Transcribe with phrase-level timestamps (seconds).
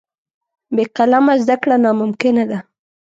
[0.75, 2.59] بې قلمه زده کړه ناممکنه ده.